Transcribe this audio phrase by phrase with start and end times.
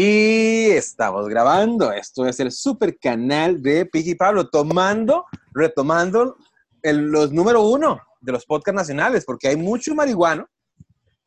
[0.00, 1.90] Y estamos grabando.
[1.90, 6.36] Esto es el super canal de Piki Pablo, tomando, retomando
[6.84, 10.46] los número uno de los podcasts nacionales, porque hay mucho marihuano,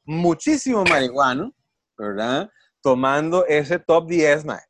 [0.06, 1.54] muchísimo marihuano,
[1.98, 2.50] ¿verdad?
[2.82, 4.62] Tomando ese top 10, man.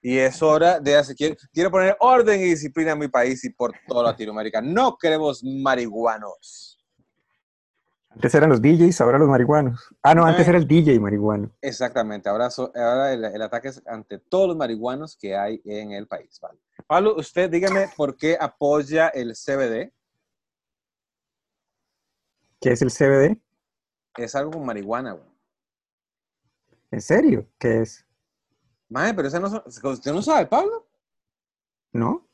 [0.00, 3.50] Y es hora de hacer, quiero, quiero poner orden y disciplina en mi país y
[3.50, 4.62] por toda Latinoamérica.
[4.62, 6.69] No queremos marihuanos.
[8.10, 9.88] Antes eran los DJs, ahora los marihuanos.
[10.02, 11.50] Ah, no, antes era el DJ marihuano.
[11.60, 16.38] Exactamente, ahora, ahora el, ataque es ante todos los marihuanos que hay en el país.
[16.40, 16.58] Vale.
[16.86, 19.92] Pablo, usted dígame por qué apoya el CBD.
[22.60, 23.40] ¿Qué es el CBD?
[24.16, 25.30] Es algo con marihuana, güey.
[26.90, 27.46] ¿En serio?
[27.58, 28.04] ¿Qué es?
[28.88, 30.88] Mae, pero no, ¿usted no sabe, Pablo?
[31.92, 32.28] ¿No?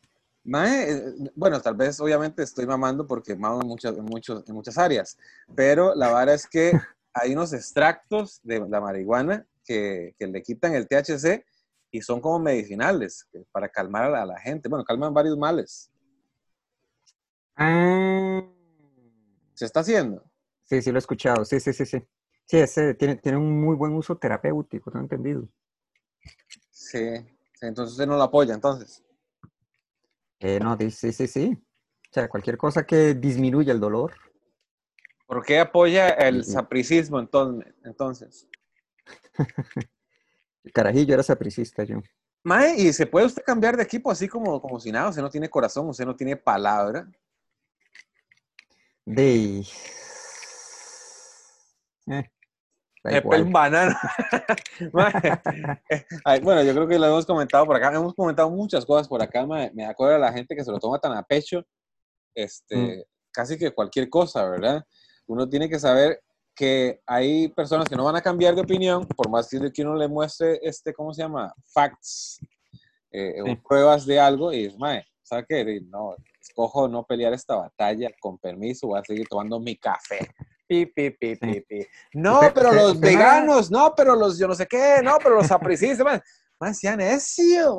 [0.46, 5.18] Mae, eh, bueno, tal vez obviamente estoy mamando porque mamo en muchas, en, muchas áreas,
[5.56, 6.70] pero la verdad es que
[7.12, 11.45] hay unos extractos de la marihuana que, le quitan el THC
[11.90, 14.68] y son como medicinales para calmar a la, gente.
[14.68, 15.90] Bueno, calman varios males.
[17.56, 18.43] Ah.
[19.54, 20.23] ¿Se está haciendo?
[20.65, 21.45] Sí, sí, lo he escuchado.
[21.45, 22.06] Sí, sí, sí, sí.
[22.45, 25.49] Sí, ese tiene, tiene un muy buen uso terapéutico, ¿no he entendido?
[26.71, 27.01] Sí,
[27.60, 29.02] entonces usted no lo apoya, entonces.
[30.40, 31.52] Eh, no, sí, sí, sí.
[31.56, 34.15] O sea, cualquier cosa que disminuya el dolor.
[35.26, 38.48] ¿Por qué apoya el sapricismo entonces?
[40.73, 42.01] carajillo era sapricista yo.
[42.45, 45.09] Mae, ¿y se puede usted cambiar de equipo así como, como si nada?
[45.09, 47.10] Usted no tiene corazón, usted no tiene palabra.
[49.04, 49.65] De...
[52.09, 52.30] Eh,
[53.24, 53.95] un banano.
[56.43, 57.95] bueno, yo creo que lo hemos comentado por acá.
[57.95, 59.46] Hemos comentado muchas cosas por acá.
[59.46, 61.62] Me, acuerdo de la gente que se lo toma tan a pecho.
[62.34, 63.02] Este, mm.
[63.32, 64.84] Casi que cualquier cosa, ¿verdad?
[65.27, 66.21] Uno tiene que saber
[66.56, 70.09] que hay personas que no van a cambiar de opinión, por más que uno le
[70.09, 71.53] muestre, este, ¿cómo se llama?
[71.66, 72.41] Facts,
[73.10, 75.81] eh, o pruebas de algo, y es, mae, ¿sabes qué?
[75.82, 80.31] No, escojo no pelear esta batalla, con permiso, voy a seguir tomando mi café.
[80.66, 81.87] Pi, pi, pi, pi, pi.
[82.15, 86.04] No, pero los veganos, no, pero los yo no sé qué, no, pero los sapricistas,
[86.04, 86.21] man,
[86.59, 87.78] man, sean necio,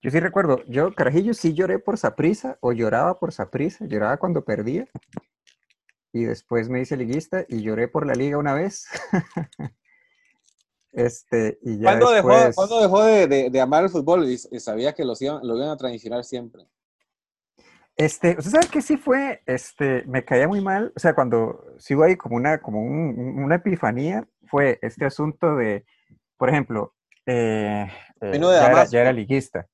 [0.00, 4.44] Yo sí recuerdo, yo, carajillo, sí lloré por Saprisa o lloraba por Saprisa, lloraba cuando
[4.44, 4.86] perdía.
[6.12, 8.86] Y después me hice liguista y lloré por la liga una vez.
[10.92, 15.04] este, y ya ¿Cuándo dejó, ¿cuándo dejó de, de, amar el fútbol y, sabía que
[15.04, 16.66] los iban, lo iban a traicionar siempre?
[17.98, 19.42] Este, ¿usted sabe que sí fue?
[19.44, 24.24] Este, me caía muy mal, o sea, cuando sigo ahí como una, como una epifanía,
[24.46, 25.84] fue este asunto de,
[26.36, 26.94] por ejemplo,
[27.26, 29.66] eh, eh, ya, era, liguista.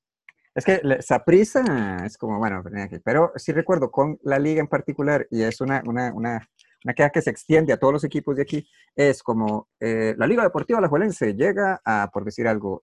[0.55, 2.65] Es que Saprisa es como, bueno,
[3.05, 6.49] pero sí recuerdo con la liga en particular, y es una, una, una,
[6.83, 10.27] una queja que se extiende a todos los equipos de aquí, es como eh, la
[10.27, 12.81] Liga Deportiva La Juelense llega a, por decir algo,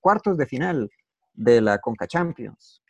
[0.00, 0.90] cuartos de final
[1.32, 2.81] de la Conca Champions.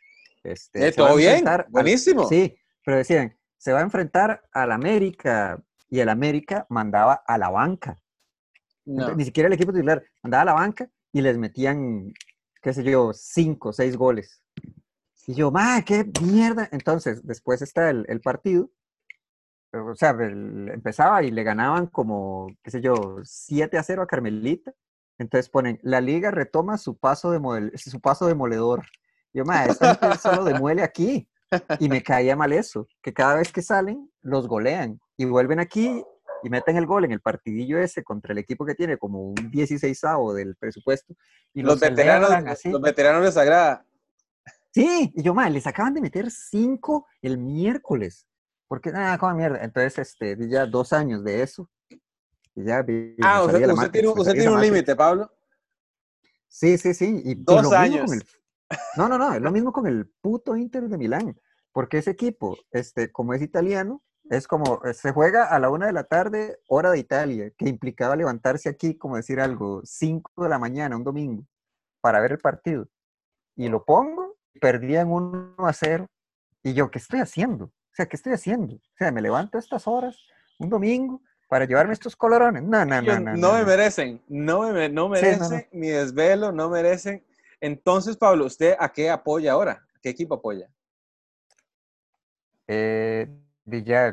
[0.43, 1.45] Este, eh, ¿Todo bien?
[1.69, 2.27] Buenísimo.
[2.27, 7.49] sí, pero decían, se va a enfrentar al América y el América mandaba a la
[7.49, 8.01] banca.
[8.85, 12.11] ni siquiera el equipo titular mandaba a la banca y les metían,
[12.61, 14.43] qué sé yo, cinco, seis goles.
[15.27, 16.67] Y yo, ¡ma, qué mierda!
[16.71, 18.69] Entonces, después está el, partido.
[19.71, 24.73] O sea, empezaba y le ganaban como, qué sé yo, 7 a 0 a Carmelita.
[25.17, 28.83] Entonces ponen, la liga retoma su paso, de su paso demoledor.
[29.33, 31.27] Yo, madre, esta solo demuele aquí.
[31.79, 34.99] Y me caía mal eso, que cada vez que salen, los golean.
[35.17, 36.03] Y vuelven aquí
[36.43, 39.51] y meten el gol en el partidillo ese contra el equipo que tiene como un
[39.51, 40.01] 16
[40.35, 41.15] del presupuesto.
[41.53, 42.69] Y los, veteranos, así.
[42.69, 43.85] los veteranos les agrada.
[44.73, 48.27] Sí, y yo, madre, les acaban de meter cinco el miércoles.
[48.67, 49.63] Porque, nada, ah, como mierda.
[49.63, 51.69] Entonces, este, ya dos años de eso.
[52.55, 52.79] Y ya
[53.21, 55.31] ah, usted, usted, tiene, usted tiene un límite, Pablo.
[56.47, 57.21] Sí, sí, sí.
[57.23, 58.11] Y dos años.
[58.97, 61.39] No, no, no, es lo mismo con el puto Inter de Milán,
[61.71, 65.87] porque ese equipo, este, como es italiano, es como, eh, se juega a la una
[65.87, 70.49] de la tarde, hora de Italia, que implicaba levantarse aquí, como decir algo, cinco de
[70.49, 71.45] la mañana, un domingo,
[72.01, 72.87] para ver el partido.
[73.55, 76.07] Y lo pongo, perdían 1 a 0.
[76.63, 77.65] Y yo, ¿qué estoy haciendo?
[77.65, 78.75] O sea, ¿qué estoy haciendo?
[78.75, 80.17] O sea, me levanto a estas horas,
[80.57, 82.63] un domingo, para llevarme estos colorones.
[82.63, 83.35] No, no, no, no.
[83.35, 87.23] No, me merecen, no me, no merecen mi desvelo, no merecen
[87.63, 89.87] entonces, Pablo, ¿usted a qué apoya ahora?
[90.01, 90.69] ¿Qué equipo apoya?
[92.67, 93.25] Eh,
[93.65, 94.07] ya,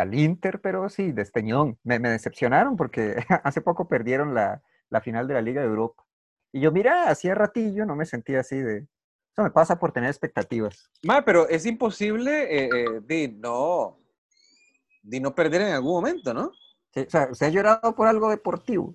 [0.00, 1.76] al Inter, pero sí, de Esteñón.
[1.82, 4.62] Me, decepcionaron porque hace poco perdieron la,
[5.02, 6.04] final de la Liga de Europa.
[6.52, 8.86] Y yo, mira, hacía ratillo no me sentía así de...
[9.32, 10.88] Eso me pasa por tener expectativas.
[11.02, 13.98] Ma, pero es imposible eh, eh, de no
[15.02, 16.52] de no perder en algún momento, ¿no?
[16.94, 18.94] o sea, ¿usted ha llorado por algo deportivo?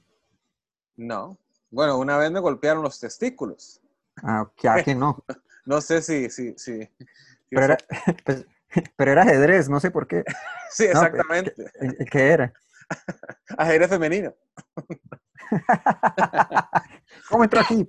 [0.95, 1.37] No.
[1.69, 3.81] Bueno, una vez me golpearon los testículos.
[4.23, 4.49] Ah,
[4.83, 5.23] que no.
[5.65, 6.89] no sé si, si, si.
[7.49, 7.77] pero, era,
[8.25, 8.45] pues,
[8.95, 10.23] pero era ajedrez, no sé por qué.
[10.71, 11.53] sí, exactamente.
[12.11, 12.53] ¿qué, era?
[13.57, 14.33] ajedrez femenino.
[17.29, 17.87] ¿Cómo entró aquí?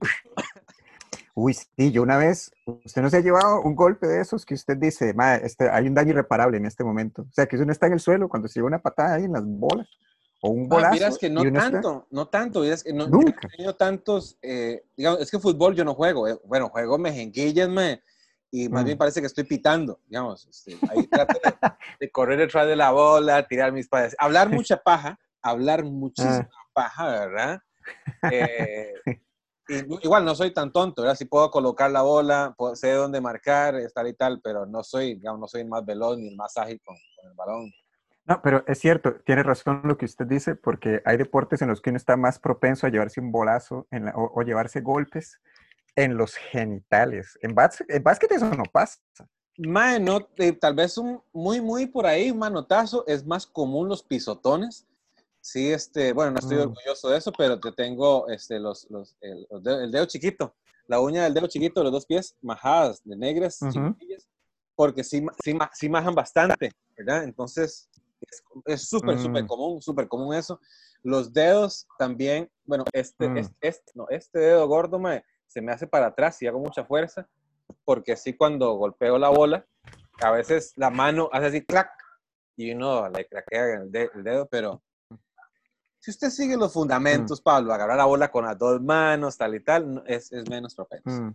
[1.35, 4.55] Uy, sí, yo una vez, usted no se ha llevado un golpe de esos que
[4.55, 7.23] usted dice, este, hay un daño irreparable en este momento.
[7.23, 9.33] O sea, que uno está en el suelo cuando se lleva una patada ahí en
[9.33, 9.89] las bolas
[10.41, 11.07] o un bolazo.
[11.07, 13.41] Ah, que no tanto, no tanto, es que no, Nunca.
[13.43, 17.69] he tenido tantos, eh, digamos, es que fútbol yo no juego, eh, bueno, juego mejenguillas,
[17.69, 18.03] me,
[18.51, 18.99] y más bien mm.
[18.99, 21.39] parece que estoy pitando, digamos, este, ahí trato
[22.01, 26.69] de, correr detrás de la bola, tirar mis padres, hablar mucha paja, hablar muchísima ah.
[26.73, 27.61] paja, ¿verdad?
[28.31, 28.95] Eh,
[30.03, 31.17] igual no soy tan tonto, ¿verdad?
[31.17, 35.41] Si puedo colocar la bola, sé dónde marcar, estar y tal, pero no soy, digamos,
[35.41, 37.71] no soy el más veloz ni el más ágil con, el balón.
[38.29, 41.81] No, pero es cierto, tiene razón lo que usted dice, porque hay deportes en los
[41.81, 45.41] que uno está más propenso a llevarse un bolazo o, llevarse golpes
[45.97, 47.39] en los genitales.
[47.43, 49.01] En, básquet, eso no pasa.
[49.57, 53.89] Mae, no, eh, tal vez un muy, muy por ahí, un manotazo, es más común
[53.89, 54.87] los pisotones,
[55.41, 56.61] Sí, este, bueno, no estoy mm.
[56.61, 59.47] orgulloso de eso, pero te tengo este, los, los, el,
[59.91, 60.55] dedo, chiquito,
[60.87, 63.61] la uña del dedo chiquito, los dos pies, majadas de negras,
[64.75, 67.25] porque sí, sí, sí, majan bastante, ¿verdad?
[67.25, 67.89] Entonces,
[68.67, 69.47] es súper, súper mm.
[69.47, 70.61] común, súper común eso.
[71.03, 73.37] Los dedos también, bueno, este, mm.
[73.39, 76.85] este, este, no, este dedo gordo me, se me hace para atrás y hago mucha
[76.85, 77.29] fuerza,
[77.85, 79.67] porque así cuando golpeo la bola,
[80.21, 81.91] a veces la mano hace así, clac,
[82.57, 84.83] y uno le craquea el dedo, pero
[86.01, 87.45] si usted sigue los fundamentos, mm.
[87.45, 91.35] Pablo, agarrar la bola con las dos manos, tal y tal, es, es menos propenso.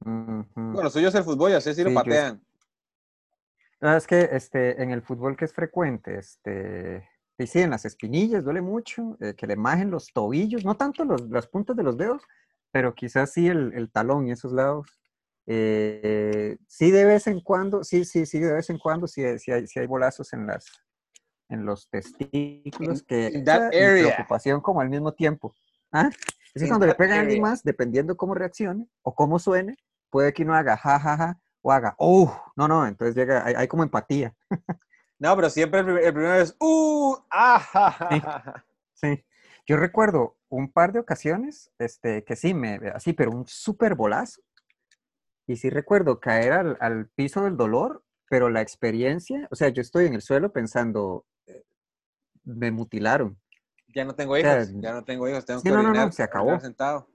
[0.00, 0.42] Mm.
[0.54, 2.45] Bueno, suyo es el fútbol, ya sé si lo patean.
[3.80, 7.08] No, es que este, en el fútbol que es frecuente, este,
[7.38, 11.28] sí, en las espinillas duele mucho, eh, que le majen los tobillos, no tanto los,
[11.28, 12.22] las puntas de los dedos,
[12.70, 14.98] pero quizás sí el, el talón y esos lados.
[15.46, 19.52] Eh, sí de vez en cuando, sí, sí, sí de vez en cuando, sí, sí,
[19.52, 20.66] hay, sí hay bolazos en las,
[21.48, 25.54] en los testículos, que es preocupación como al mismo tiempo.
[25.92, 26.10] ¿Ah?
[26.54, 29.76] Es que cuando le pegan a alguien más, dependiendo cómo reaccione o cómo suene,
[30.10, 33.66] puede que uno haga jajaja ja, ja, o haga oh, no, no, entonces llega, hay,
[33.68, 34.34] como empatía.
[35.18, 39.24] No, pero siempre el, primero es uh, ah, sí,
[39.66, 44.42] Yo recuerdo un par de ocasiones, este, que sí, me, así, pero un súper bolazo.
[45.46, 49.80] Y sí recuerdo caer al, al piso del dolor, pero la experiencia, o sea, yo
[49.80, 51.24] estoy en el suelo pensando,
[52.44, 53.40] me mutilaron.
[53.94, 56.60] Ya no tengo hijos, ya no tengo hijos, tengo que no, no, no, se acabó.
[56.60, 57.08] Sentado.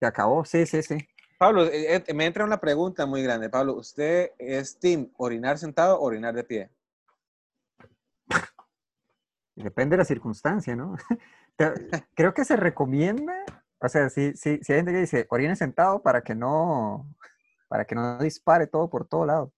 [0.00, 0.96] Se acabó, sí, sí, sí.
[1.38, 3.50] Pablo, eh, eh, me entra una pregunta muy grande.
[3.50, 6.70] Pablo, ¿usted es team orinar sentado o orinar de pie?
[9.54, 10.96] Depende de la circunstancia, ¿no?
[12.14, 13.44] Creo que se recomienda,
[13.78, 17.06] o sea, si, si, si hay gente que dice orine sentado para que no,
[17.68, 19.52] para que no dispare todo por todo lado.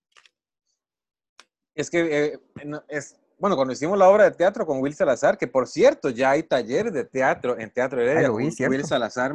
[1.75, 2.40] Es que eh,
[2.88, 6.30] es, bueno, cuando hicimos la obra de teatro con Will Salazar, que por cierto, ya
[6.30, 8.30] hay talleres de teatro en Teatro Heredia.
[8.30, 9.32] Will Salazar,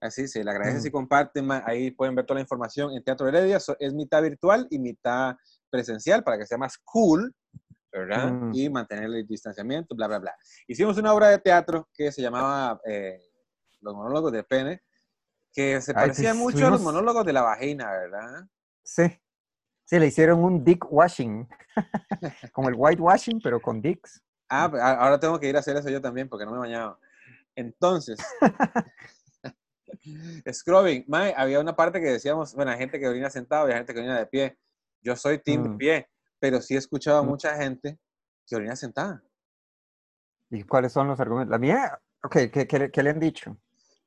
[0.00, 3.58] así se le agradece si comparten, ahí pueden ver toda la información en Teatro Heredia.
[3.78, 5.36] es mitad virtual y mitad
[5.68, 7.34] presencial para que sea más cool,
[7.92, 8.32] ¿verdad?
[8.52, 10.34] Y mantener el distanciamiento, bla, bla, bla.
[10.66, 13.20] Hicimos una obra de teatro que se llamaba eh,
[13.80, 14.82] Los monólogos de pene,
[15.52, 18.46] que se parecía mucho a los monólogos de la vagina, ¿verdad?
[18.82, 19.02] Sí.
[19.84, 21.46] Sí, le hicieron un dick washing,
[22.52, 24.22] como el white washing, pero con dicks.
[24.48, 26.60] Ah, pues, ahora tengo que ir a hacer eso yo también porque no me he
[26.60, 26.98] bañado.
[27.54, 28.18] Entonces,
[30.52, 31.04] scrubbing,
[31.36, 34.00] había una parte que decíamos, bueno, hay gente que orina sentado y hay gente que
[34.00, 34.58] orina de pie.
[35.02, 35.76] Yo soy team de mm.
[35.76, 37.26] pie, pero sí he escuchado a mm.
[37.26, 37.98] mucha gente
[38.46, 39.22] que orina sentada.
[40.50, 41.50] ¿Y cuáles son los argumentos?
[41.50, 43.58] La mía, ok, ¿qué, qué le han dicho?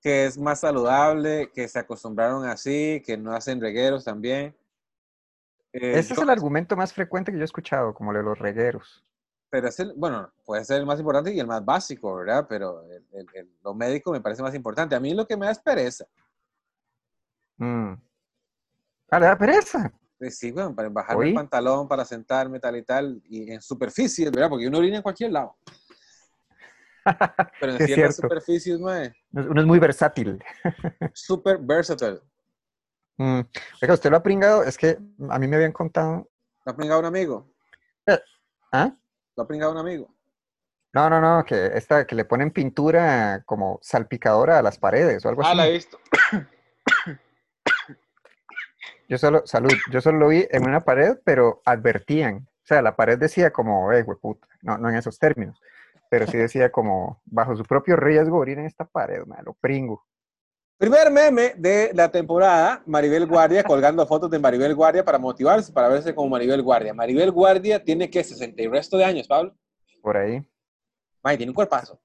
[0.02, 4.56] Que es más saludable, que se acostumbraron así, que no hacen regueros también.
[5.80, 9.06] Eh, Ese es el argumento más frecuente que yo he escuchado, como de los regueros.
[9.50, 12.48] Pero es el, bueno, puede ser el más importante y el más básico, ¿verdad?
[12.50, 12.84] Pero
[13.64, 14.96] lo médico me parece más importante.
[14.96, 16.06] A mí lo que me da es pereza.
[17.58, 17.94] Mm.
[19.10, 19.94] Ah, le da pereza.
[20.32, 24.50] Sí, bueno, para bajar el pantalón, para sentarme, tal y tal, y en superficie, ¿verdad?
[24.50, 25.56] Porque uno orina en cualquier lado.
[27.60, 29.14] Pero en ciertas superficies, es.
[29.32, 30.44] Uno es muy versátil.
[31.14, 32.20] Súper versátil.
[33.18, 33.42] Mm.
[33.82, 34.64] Oiga, ¿usted lo ha pringado?
[34.64, 34.98] Es que
[35.30, 36.30] a mí me habían contado.
[36.66, 37.48] ¿Lo ha pringado un amigo?
[38.06, 38.20] Eh,
[38.72, 38.92] ¿Ah?
[39.36, 40.14] ¿Lo ha pringado un amigo?
[40.94, 45.30] No, no, no, que esta, que le ponen pintura como salpicadora a las paredes o
[45.30, 45.52] algo así.
[45.52, 46.00] Ah, la he visto.
[49.10, 52.48] Yo solo, salud, yo solo lo vi en una pared, pero advertían.
[52.64, 55.62] O sea, la pared decía como, eh, hueputa, no, no en esos términos.
[56.10, 60.06] pero sí decía como, bajo su propio riesgo, orina en esta pared, man, lo pringo.
[60.78, 65.88] Primer meme de la temporada, Maribel Guardia colgando fotos de Maribel Guardia para motivarse, para
[65.88, 66.94] verse como Maribel Guardia.
[66.94, 69.58] Maribel Guardia tiene que 60 y resto de años, Pablo.
[70.04, 70.48] Por ahí.
[71.24, 72.00] Ay, tiene un cuerpazo.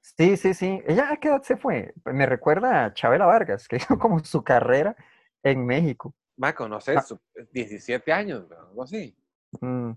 [0.00, 0.82] Sí, sí, sí.
[0.86, 1.92] ¿Ella a qué edad se fue?
[2.06, 4.96] Me recuerda a Chabela Vargas, que hizo como su carrera
[5.42, 6.14] en México.
[6.42, 7.18] Va, conoces, ah.
[7.52, 9.14] 17 años, algo así.
[9.60, 9.90] Mm.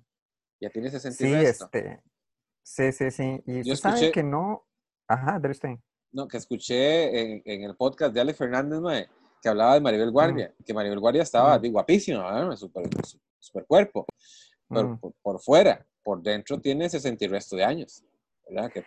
[0.59, 2.01] Ya tiene 60 sí, este,
[2.61, 3.41] sí, sí, sí.
[3.45, 4.11] Y Yo escuché...
[4.11, 4.67] que no...
[5.07, 5.77] Ajá, usted.
[6.15, 9.09] No, que escuché en, el podcast de Alex Fernández,
[9.41, 11.71] que hablaba de Maribel Guardia, que Maribel Guardia estaba mm.
[11.73, 12.87] guapísima, super,
[13.37, 14.05] super, cuerpo,
[14.69, 14.99] pero mm.
[15.21, 18.01] por, fuera, por dentro tiene 60 y resto de años,
[18.49, 18.71] ¿verdad?
[18.71, 18.85] Que,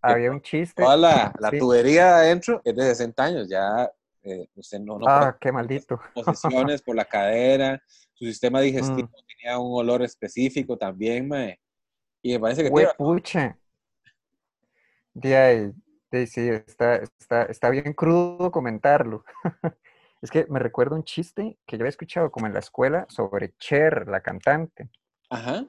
[0.00, 0.80] había un chiste.
[0.80, 3.90] Toda la, la tubería adentro es de 60 años, ya
[4.22, 6.00] eh, usted no, no ah, qué maldito.
[6.14, 9.26] Posiciones por la cadera, su sistema digestivo mm.
[9.26, 11.58] tenía un olor específico también, mae.
[12.22, 12.70] Y me parece que...
[12.70, 13.56] Huepuche.
[15.14, 15.72] De ahí,
[16.12, 19.24] Sí, está, está, está bien crudo comentarlo.
[20.20, 23.54] es que me recuerdo un chiste que yo había escuchado como en la escuela sobre
[23.56, 24.90] Cher, la cantante.
[25.30, 25.64] Ajá.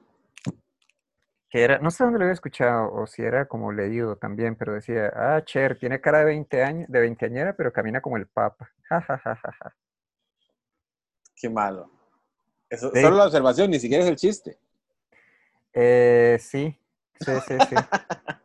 [1.48, 4.74] Que era, no sé dónde lo había escuchado o si era como leído también, pero
[4.74, 8.70] decía, ah, Cher tiene cara de 20 años, de veinteañera, pero camina como el Papa.
[8.90, 9.74] Ja,
[11.34, 11.90] Qué malo.
[12.68, 14.58] Eso, Solo la observación, ni siquiera es el chiste.
[15.72, 16.78] Eh, sí,
[17.18, 17.74] sí, sí, sí.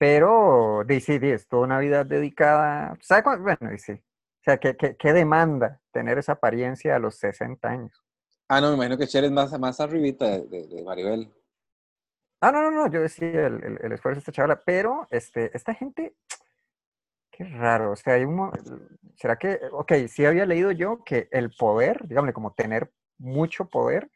[0.00, 3.42] Pero, sí, es toda una vida dedicada, ¿sabe cuándo?
[3.42, 4.02] Bueno, dice,
[4.40, 8.02] o sea, ¿qué, ¿qué, demanda tener esa apariencia a los 60 años?
[8.48, 11.30] Ah, no, me imagino que Cher es más, más arribita de, Maribel.
[12.40, 15.74] Ah, no, no, no, yo decía el, el, esfuerzo de esta chavala, pero este, esta
[15.74, 16.14] gente,
[17.30, 18.50] qué raro, o sea, hay un,
[19.16, 24.10] ¿será que, ok, sí había leído yo que el poder, dígame, como tener mucho poder,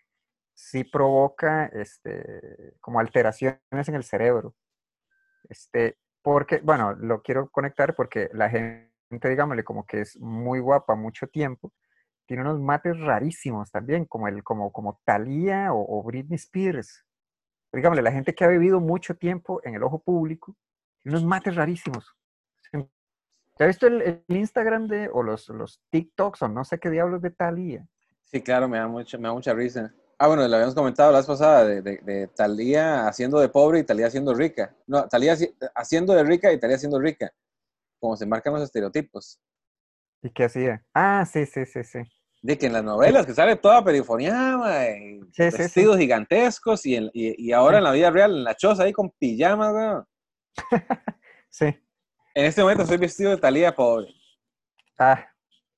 [0.55, 4.55] sí provoca, este, como alteraciones en el cerebro.
[5.49, 10.95] Este, porque, bueno, lo quiero conectar porque la gente, digámosle, como que es muy guapa
[10.95, 11.73] mucho tiempo,
[12.27, 17.05] tiene unos mates rarísimos también, como el, como, como Thalía o, Britney Spears.
[17.73, 20.57] Dígame, la gente que ha vivido mucho tiempo en el ojo público,
[21.05, 22.17] unos mates rarísimos.
[22.73, 27.23] ¿Ya has visto el, Instagram de, o los, los TikToks o no sé qué diablos
[27.23, 27.87] de Thalía?
[28.25, 29.95] Sí, claro, me da, mucho, me da mucha risa.
[30.25, 33.85] Ah, bueno, lo habíamos comentado la vez pasada de, de, Talía haciendo de pobre y
[33.85, 34.75] Talía haciendo rica.
[34.87, 35.37] No, Talía
[35.75, 37.31] haciendo de rica y Talía haciendo rica.
[38.01, 39.39] Como se marcan los estereotipos.
[40.23, 40.83] ¿Y qué hacía?
[40.95, 41.99] Ah, sí, sí, sí, sí.
[42.41, 47.77] De que en las novelas que sale toda perifoneada, y vestidos gigantescos y, y, ahora
[47.77, 50.07] en la vida real, en la choza ahí con pijamas, weón.
[51.51, 51.67] sí.
[52.35, 54.09] En este momento soy vestido de Talía pobre.
[54.99, 55.23] Ah,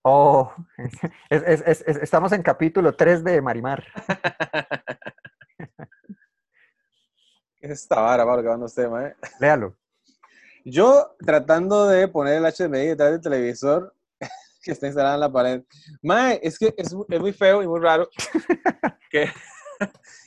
[0.08, 0.54] Oh,
[1.30, 3.84] estamos en capítulo 3 de Marimar.
[7.58, 9.16] ¿Qué es esta vara, Pablo, que va usted, mae?
[9.40, 9.76] Léalo.
[10.64, 13.92] Yo tratando de poner el HDMI detrás del televisor
[14.62, 15.64] que está instalado en la pared.
[16.02, 18.08] Mae, es que es, muy feo y muy raro.
[19.10, 19.28] que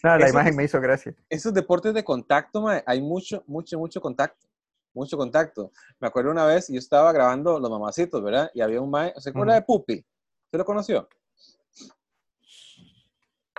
[0.03, 1.15] no, la imagen me hizo gracia.
[1.29, 4.48] Esos deportes de contacto, mae, hay mucho, mucho, mucho contacto
[4.93, 5.71] mucho contacto.
[5.99, 8.51] Me acuerdo una vez, yo estaba grabando Los Mamacitos, ¿verdad?
[8.53, 10.05] Y había un mae, ¿se acuerda de Pupi?
[10.51, 11.07] ¿Se lo conoció?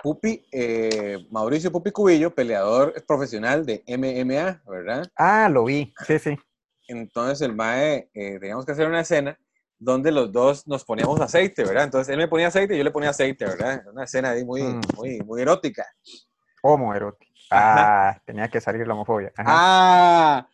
[0.02, 5.06] Pupi, eh, Mauricio Pupi Cubillo, peleador profesional de MMA, ¿verdad?
[5.14, 6.38] Ah, lo vi, sí, sí.
[6.88, 9.38] Entonces el mae, eh, teníamos que hacer una escena
[9.78, 11.84] donde los dos nos poníamos aceite, ¿verdad?
[11.84, 13.82] Entonces él me ponía aceite y yo le ponía aceite, ¿verdad?
[13.90, 14.80] Una escena ahí muy, mm.
[14.96, 15.86] muy, muy erótica.
[16.62, 17.30] Homoerótica.
[17.50, 19.32] Ah, tenía que salir la homofobia.
[19.38, 20.46] Ah,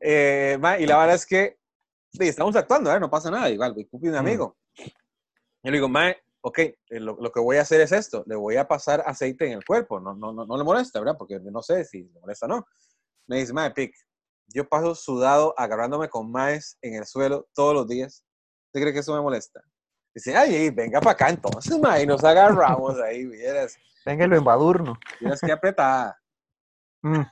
[0.00, 1.58] eh, y la verdad es que
[2.18, 3.00] estamos actuando, ¿eh?
[3.00, 4.18] no pasa nada, igual, Pupi un mm.
[4.18, 4.56] amigo.
[4.76, 8.34] Yo le digo, mae, ok, eh, lo, lo, que voy a hacer es esto, le
[8.34, 11.16] voy a pasar aceite en el cuerpo, no, no, no, no le molesta, ¿verdad?
[11.18, 12.66] Porque no sé si le molesta o no.
[13.26, 13.94] Me dice, mae, Pic,
[14.48, 18.24] yo paso sudado agarrándome con maes en el suelo todos los días.
[18.66, 19.62] ¿Usted cree que eso me molesta?
[20.14, 23.76] Dice, ay, venga para acá entonces, mae, y nos agarramos ahí, vieras.
[24.04, 24.98] Venga, lo embadurno.
[25.20, 26.18] Vieras que apretada.
[27.02, 27.22] Mm.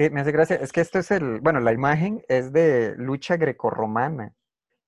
[0.00, 0.56] Sí, me hace gracia.
[0.56, 4.34] Es que esto es el, bueno, la imagen es de lucha grecorromana,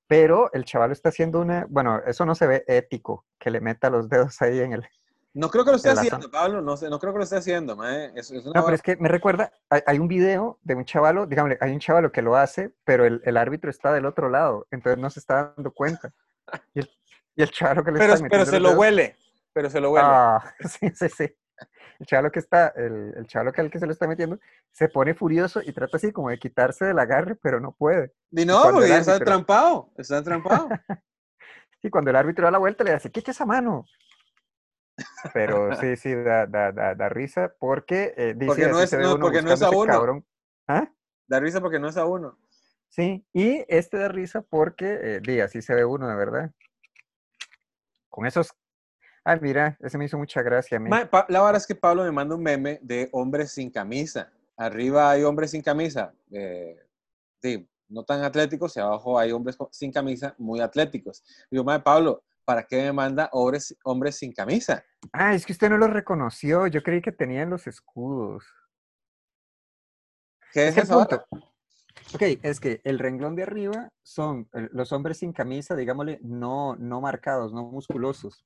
[0.07, 3.91] pero el chaval está haciendo una, bueno, eso no se ve ético, que le meta
[3.91, 4.89] los dedos ahí en el...
[5.35, 7.77] No creo que lo esté haciendo, Pablo, no, sé, no creo que lo esté haciendo.
[8.15, 11.73] Es, no, pero es que me recuerda, hay, un video de un chavalo, dígame, hay
[11.73, 15.21] un chavalo que lo hace, pero el, árbitro está del otro lado, entonces no se
[15.21, 16.11] está dando cuenta.
[16.73, 16.91] Y el,
[17.37, 19.17] y chavalo que le pero, está Pero se lo huele,
[19.53, 20.09] pero se lo huele.
[20.11, 21.37] Ah, sí, sí, sí
[21.99, 24.39] el chavalo que está, el, el chavalo que al que se lo está metiendo,
[24.73, 28.13] se pone furioso y trata así como de quitarse del agarre, pero no puede.
[28.31, 30.69] Y no, porque ya está trampado, está trampado.
[31.83, 33.85] y cuando el árbitro da la vuelta le dice, quita esa mano.
[35.33, 39.43] Pero sí, sí, da, da, da, risa porque eh, dice, porque no es, no, porque
[39.43, 40.25] no es a uno.
[40.67, 40.91] ¿Ah?
[41.27, 42.39] Da risa porque no es a uno.
[42.89, 46.51] Sí, y este da risa porque, eh, así se ve uno, de verdad.
[48.11, 48.53] Con esos...
[49.25, 50.91] Ay, mira, ese me hizo mucha gracia a mí.
[50.91, 54.33] la verdad es que Pablo me manda un meme de hombres sin camisa.
[54.57, 56.13] Arriba hay hombres sin camisa.
[56.33, 56.77] Eh,
[57.41, 61.23] sí, no tan atléticos y abajo hay hombres sin camisa muy atléticos.
[61.51, 64.85] Digo, madre Pablo, ¿para qué me manda hombres, hombres sin camisa?
[65.13, 66.67] Ah, es que usted no lo reconoció.
[66.67, 68.45] Yo creí que tenían los escudos.
[70.53, 71.07] ¿Qué es, eso?
[72.15, 76.77] Ok, es que el renglón de arriba son eh, los hombres sin camisa, digámosle, no,
[76.77, 78.45] no marcados, no musculosos.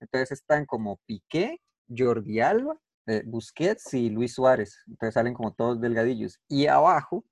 [0.00, 4.82] Entonces están como Piqué, Jordi Alba, eh, Busquets y Luis Suárez.
[4.86, 6.40] Entonces salen como todos delgadillos.
[6.48, 7.24] Y abajo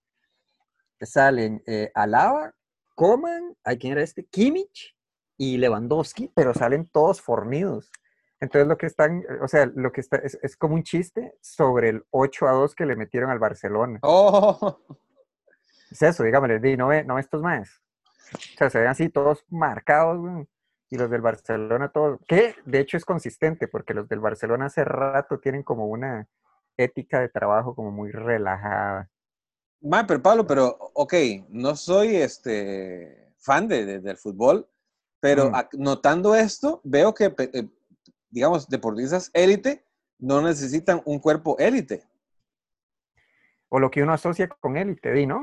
[1.00, 2.54] salen eh, Alaba,
[2.94, 4.24] Coman, ¿hay quién era este?
[4.24, 4.96] Kimmich
[5.36, 7.90] y Lewandowski, pero salen todos fornidos.
[8.40, 12.04] Entonces lo que están, o sea, lo que está es, como un chiste sobre el
[12.10, 13.98] 8 a 2 que le metieron al Barcelona.
[14.02, 14.80] Oh.
[15.90, 17.80] Es eso, dígame, no ve, no estos más.
[18.32, 20.46] O sea, se ven así todos marcados,
[20.88, 24.84] y los del Barcelona todos, que de hecho es consistente, porque los del Barcelona hace
[24.84, 26.28] rato tienen como una
[26.76, 29.10] ética de trabajo como muy relajada.
[29.80, 31.14] Man, pero Pablo, pero, ok,
[31.48, 34.68] no soy este fan de, del fútbol,
[35.20, 35.54] pero mm.
[35.78, 37.68] notando esto, veo que, eh,
[38.30, 39.84] digamos, deportistas élite
[40.18, 42.04] no necesitan un cuerpo élite.
[43.68, 45.42] O lo que uno asocia con élite, di, ¿no?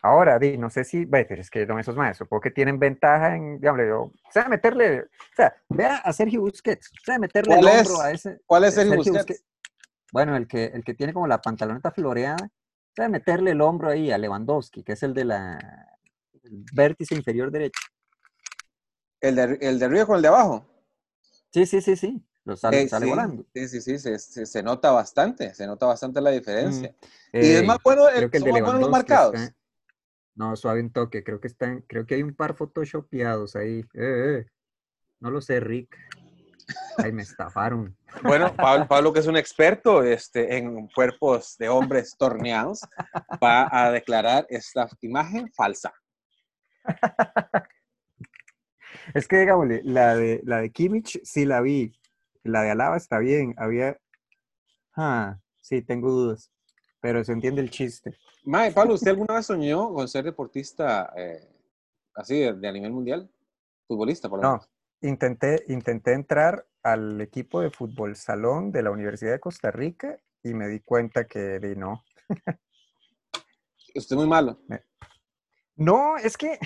[0.00, 3.34] Ahora, di, no sé si, pero es que no esos más, supongo que tienen ventaja
[3.34, 7.66] en, digamos, o sea, meterle, o sea, vea a Sergio Busquets, o sea, meterle el
[7.66, 8.40] hombro a ese.
[8.46, 9.44] ¿Cuál es Sergio, Busquets?
[10.12, 13.90] Bueno, el que, el que tiene como la pantaloneta floreada, o sea, meterle el hombro
[13.90, 15.58] ahí a Lewandowski, que es el de la
[16.44, 17.80] el vértice inferior derecho.
[19.20, 20.64] ¿El de, ¿El de arriba con el de abajo?
[21.52, 22.22] Sí, sí, sí, sí.
[22.44, 23.44] Lo sale, eh, sale volando.
[23.52, 26.94] Sí, sí, sí, se, se, nota bastante, se nota bastante la diferencia.
[27.32, 29.34] Mm, y es más bueno, el, que el de los marcados.
[30.38, 33.80] No, suave un toque, creo que están, creo que hay un par photoshopeados ahí.
[33.94, 34.46] Eh, eh.
[35.18, 35.96] No lo sé, Rick.
[36.96, 37.96] Ay, me estafaron.
[38.22, 42.82] Bueno, Pablo, que es un experto este, en cuerpos de hombres torneados,
[43.42, 45.92] va a declarar esta imagen falsa.
[49.12, 51.98] Es que, digámosle, la de, la de Kimmich sí la vi.
[52.44, 53.54] La de Alaba está bien.
[53.56, 53.98] Había.
[54.94, 56.52] Ah, sí, tengo dudas.
[57.00, 58.18] Pero se entiende el chiste.
[58.44, 61.48] Mae, Pablo, ¿usted alguna vez soñó con ser deportista eh,
[62.14, 63.30] así de, a nivel mundial?
[63.86, 64.68] Futbolista, por lo menos.
[65.00, 70.18] No, intenté, intenté entrar al equipo de fútbol salón de la Universidad de Costa Rica
[70.42, 72.04] y me di cuenta que di no.
[73.94, 74.58] ¿Usted es muy malo?
[75.76, 76.58] No, es que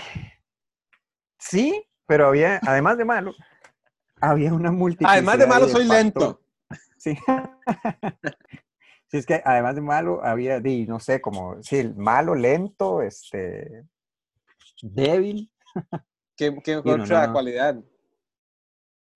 [1.38, 3.34] sí, pero había, además de malo,
[4.20, 5.06] había una multitud.
[5.08, 6.40] Además de malo, soy lento.
[6.96, 7.16] Sí.
[9.12, 13.84] sí, es que además de malo, había, no sé, como, sí, malo, lento, este,
[14.82, 15.52] débil.
[16.36, 17.76] ¿Qué, qué otra cualidad?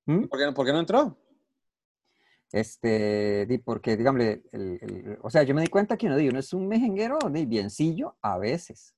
[0.05, 0.27] ¿Mm?
[0.27, 1.19] ¿Por, qué, ¿Por, qué, no entró?
[2.53, 6.39] Este, di, porque, dígame, el, o sea, yo me di cuenta que uno, di, uno
[6.39, 8.95] es un mejenguero, di, biencillo a veces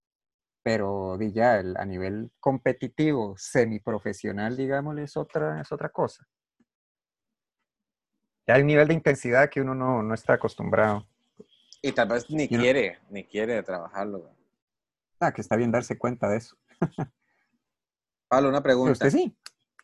[0.68, 6.28] pero ya a nivel competitivo, semiprofesional, digámosle, es otra, es otra cosa.
[8.48, 11.06] Ya hay un nivel de intensidad que uno no, está acostumbrado.
[11.82, 14.30] Y tal vez ni quiere, ni quiere trabajarlo.
[15.20, 16.56] Ah, que está bien darse cuenta de eso.
[18.28, 18.92] Pablo, una pregunta.
[18.92, 19.36] ¿Usted sí?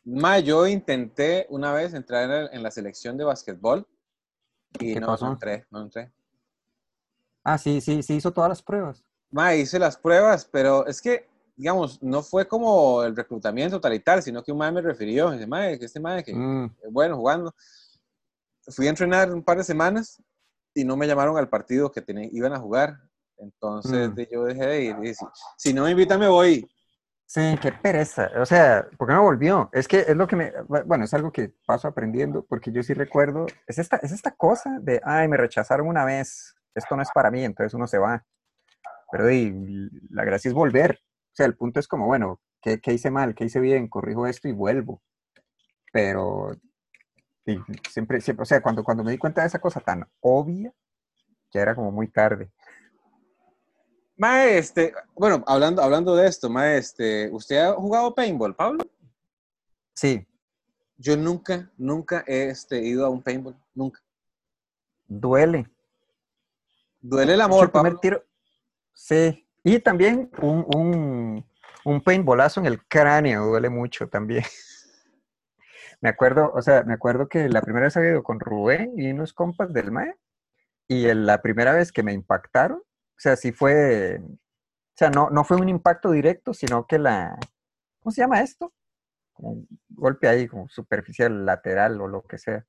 [0.03, 3.87] Ma, yo intenté una vez entrar en la selección de básquetbol
[4.79, 6.11] y no, no entré, no entré.
[7.43, 9.03] Ah, sí, sí, sí hizo todas las pruebas.
[9.29, 13.99] Ma, hice las pruebas, pero es que, digamos, no fue como el reclutamiento tal y
[13.99, 16.71] tal, sino que un mae me refirió, dice, mae, que este mae, que mm.
[16.89, 17.53] bueno, jugando.
[18.67, 20.21] Fui a entrenar un par de semanas
[20.73, 22.97] y no me llamaron al partido que iban a jugar.
[23.37, 24.21] Entonces mm.
[24.31, 24.95] yo dejé de ir.
[25.03, 25.13] Y
[25.57, 26.69] si, no me invitan, me voy.
[27.25, 28.29] Sí, qué pereza.
[28.37, 29.69] O sea, ¿por qué no volvió?
[29.73, 30.53] Es que es lo que me,
[30.85, 34.77] bueno, es algo que paso aprendiendo, porque yo sí recuerdo, es esta, es esta cosa
[34.81, 38.23] de, ay, me rechazaron una vez, esto no es para mí, entonces uno se va.
[39.11, 39.25] Pero
[40.09, 40.99] la gracia es volver.
[41.01, 43.35] O sea, el punto es como, bueno, ¿qué, hice mal?
[43.35, 43.87] ¿Qué hice bien?
[43.87, 45.01] Corrijo esto y vuelvo.
[45.91, 46.51] Pero
[47.89, 50.73] siempre, siempre, o sea, cuando, cuando me di cuenta de esa cosa tan obvia,
[51.51, 52.51] ya era como muy tarde.
[54.17, 58.85] Maestre, bueno, hablando, hablando de esto, maestre, ¿usted ha jugado paintball, Pablo?
[59.93, 60.25] Sí.
[60.97, 64.01] Yo nunca, nunca he este, ido a un paintball, nunca.
[65.07, 65.69] Duele.
[67.01, 67.99] Duele el amor, Pablo.
[67.99, 68.23] Tiro,
[68.95, 71.45] Sí, y también un, un,
[71.83, 74.43] un paintballazo en el cráneo duele mucho también.
[76.05, 79.09] me acuerdo, o sea, me acuerdo que la primera vez había ido con Rubén y
[79.09, 80.13] unos compas del MAE,
[80.87, 85.43] y la primera vez que me impactaron, O sea, sí fue, o sea, no, no
[85.43, 87.35] fue un impacto directo, sino que la,
[87.99, 88.71] ¿cómo se llama esto?
[89.37, 92.63] un golpe ahí, como superficial, lateral o lo que sea.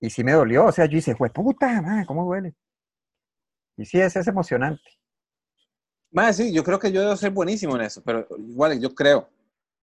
[0.00, 2.54] Y sí me dolió, o sea, yo hice, fue puta, madre, ¿cómo duele?
[3.76, 4.88] Y sí, es, es emocionante.
[6.12, 9.28] Más sí, yo creo que yo debo ser buenísimo en eso, pero igual yo creo,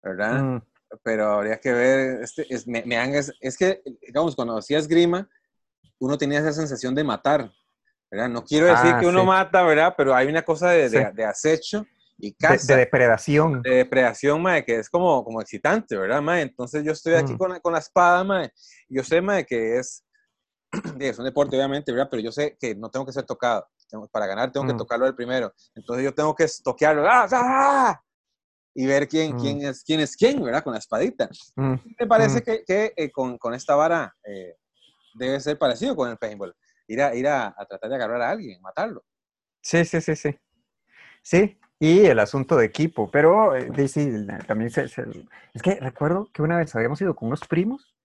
[0.01, 0.41] ¿verdad?
[0.41, 0.61] Mm.
[1.03, 5.27] Pero habría que ver, este, es, me, me es, es, que, digamos, cuando hacías grima,
[5.99, 7.51] uno tenía esa sensación de matar,
[8.09, 8.29] ¿verdad?
[8.29, 9.93] No quiero decir ah, que uno mata, ¿verdad?
[9.97, 11.85] Pero hay una cosa de, de, acecho
[12.17, 12.73] y caza.
[12.73, 13.61] De, depredación.
[13.61, 16.43] De depredación, madre, que es como, como excitante, ¿verdad, madre?
[16.43, 17.37] Entonces yo estoy aquí mm.
[17.37, 18.53] con, con, la espada, madre,
[18.87, 20.05] y yo sé, madre, que es,
[20.99, 22.07] es un deporte, obviamente, ¿verdad?
[22.09, 23.67] Pero yo sé que no tengo que ser tocado
[24.11, 24.77] para ganar tengo que mm.
[24.77, 25.53] tocarlo el primero.
[25.75, 28.01] Entonces yo tengo que toquearlo ¡ah, ah!
[28.77, 29.39] Y ver quién, mm.
[29.39, 30.63] quién, es, quién es quién, ¿verdad?
[30.63, 31.27] Con la espadita.
[31.55, 31.73] Mm.
[31.99, 34.55] Me parece que, que eh, con, con, esta vara eh,
[35.15, 36.55] debe ser parecido con el paintball.
[36.85, 39.03] Ir, a, ir a, tratar de agarrar a alguien, matarlo.
[39.63, 40.37] Sí, sí, sí, sí.
[41.23, 43.67] Sí, y el asunto de equipo, pero eh,
[44.45, 47.95] también se, es que recuerdo que una vez habíamos ido con unos primos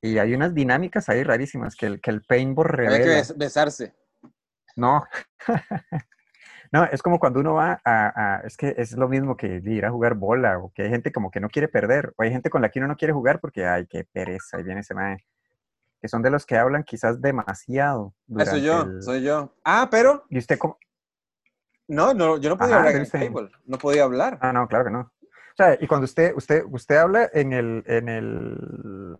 [0.00, 2.96] y hay unas dinámicas ahí rarísimas que el, que el paintball revela.
[2.96, 3.92] Hay que besarse.
[4.76, 5.04] No.
[6.72, 9.90] no, es como cuando uno va a, Es que es lo mismo que ir a
[9.90, 12.62] jugar bola, o que hay gente como que no quiere perder, o hay gente con
[12.62, 15.24] la que uno no quiere jugar porque, ay, qué pereza, ahí viene ese mae.
[16.00, 18.14] Que son de los que hablan quizás demasiado.
[18.38, 19.54] Eso soy yo, soy yo.
[19.64, 20.24] Ah, pero.
[20.28, 20.78] ¿Y usted cómo?
[21.88, 23.50] No, no, yo no podía hablar en el table.
[23.64, 24.38] No podía hablar.
[24.40, 25.00] Ah, no, claro que no.
[25.00, 29.16] O sea, y cuando usted, usted, usted habla en el, en el,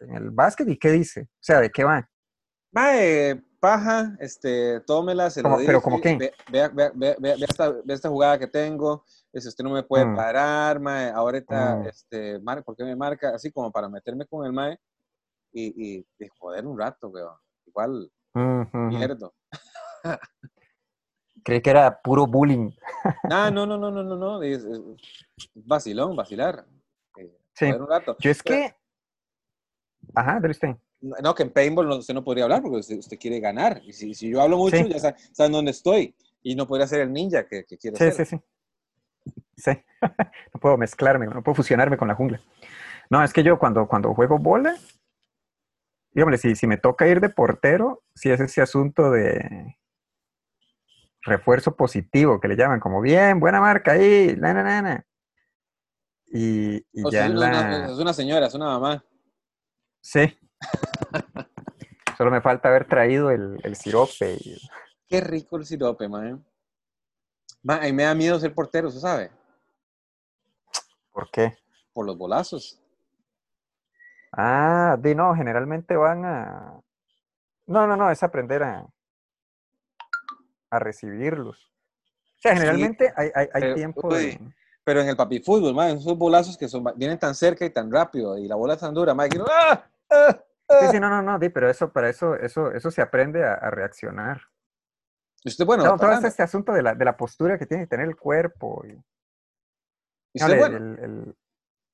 [0.00, 1.22] en el básquet, ¿y qué dice?
[1.22, 2.08] O sea, ¿de qué va?
[2.70, 6.18] Mae, paja, este, tómela, se lo ¿Pero como qué?
[6.52, 10.14] Vea, vea, vea, vea, esta, esta jugada que tengo, si usted no me puede mm.
[10.14, 11.86] parar, mae, ahorita, mm.
[11.86, 13.30] este, ¿por qué me marca?
[13.34, 14.78] Así como para meterme con el mae
[15.50, 16.06] y, y,
[16.38, 17.38] joder un rato, weón.
[17.64, 19.30] Igual, mierda.
[21.42, 22.70] Creí que era puro bullying.
[23.32, 24.66] Ah, no, no, no, no, no, no, es,
[25.54, 26.66] vacilón, vacilar.
[27.16, 27.72] Eh, sí.
[27.72, 28.14] Un rato.
[28.18, 28.76] Yo es que...
[30.14, 30.76] Ajá, usted.
[31.22, 33.82] No, que en paintball no, usted no podría hablar porque usted, quiere ganar.
[33.84, 34.98] Y si, si, yo hablo mucho, ya
[35.32, 36.14] saben, dónde estoy.
[36.42, 38.26] Y no podría ser el ninja que, que quiere sí, ser.
[38.26, 38.42] Sí, sí,
[39.56, 39.70] sí.
[40.54, 42.40] no puedo mezclarme, no puedo fusionarme con la jungla.
[43.10, 44.74] No, es que yo cuando, cuando juego bola,
[46.12, 49.76] dígame, si, si me toca ir de portero, si es ese asunto de
[51.20, 55.06] refuerzo positivo, que le llaman como, bien, buena marca ahí, la, la, la,
[56.26, 59.04] Y, y ya es, una, es una señora, es una mamá.
[60.00, 60.34] Sí,
[62.16, 64.38] Solo me falta haber traído el, el sirope.
[65.08, 66.44] Qué rico el sirope, man.
[67.62, 67.78] man.
[67.80, 69.30] A mí me da miedo ser portero, ¿se sabe?
[71.12, 71.56] ¿Por qué?
[71.92, 72.80] Por los bolazos.
[74.32, 76.80] Ah, de no, generalmente van a.
[77.66, 78.86] No, no, no, es aprender a,
[80.70, 81.70] a recibirlos.
[82.36, 84.38] O sea, generalmente hay, hay, hay tiempo de...
[84.82, 87.90] Pero en el papi fútbol, man, esos bolazos que son, vienen tan cerca y tan
[87.90, 89.82] rápido y la bola es tan dura, man, que no, ¡ah!
[90.10, 90.38] ¡Ah!
[90.80, 94.42] Sí, sí, no, no, no, pero eso, para eso, eso, eso se aprende a, reaccionar.
[95.44, 98.08] Usted, bueno, no, todo este asunto de la, de la, postura que tiene que tener
[98.08, 98.82] el cuerpo.
[98.86, 98.98] Y...
[100.34, 100.76] ¿Usted bueno?
[100.76, 101.36] el,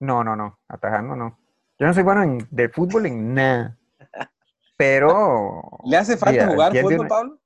[0.00, 1.38] no, no, no, atajando no.
[1.78, 3.76] Yo no soy bueno en, de fútbol en nada.
[4.76, 5.62] Pero.
[5.84, 7.40] ¿Le hace falta jugar fútbol, Pablo?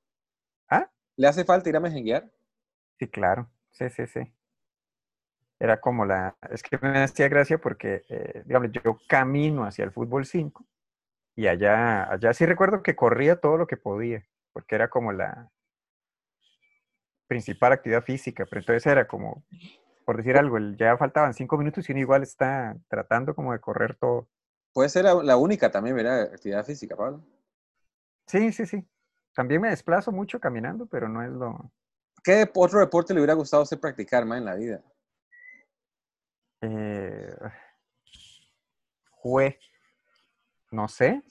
[0.69, 0.89] ¿Ah?
[1.17, 2.29] ¿Le hace falta ir a mejenguear?
[2.99, 3.49] Sí, claro.
[3.71, 4.33] Sí, sí, sí.
[5.59, 6.35] Era como la.
[6.49, 10.65] Es que me hacía gracia porque, eh, digamos, yo camino hacia el fútbol 5
[11.35, 15.51] y allá, allá sí recuerdo que corría todo lo que podía, porque era como la
[17.27, 19.43] principal actividad física, pero entonces era como,
[20.05, 23.95] por decir algo, ya faltaban cinco minutos y uno igual está tratando como de correr
[23.95, 24.29] todo.
[24.73, 26.33] Puede ser la única también, ¿verdad?
[26.33, 27.25] Actividad física, Pablo.
[28.27, 28.85] Sí, sí, sí.
[29.33, 31.71] También me desplazo mucho caminando, pero no es lo...
[32.23, 34.81] ¿Qué otro deporte le hubiera gustado a usted practicar más en la vida?
[36.61, 37.35] Eh,
[39.11, 39.59] jue
[40.71, 41.21] no sé.